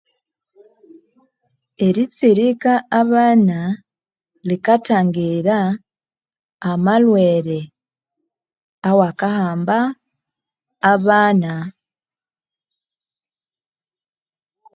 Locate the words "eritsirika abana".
1.85-3.59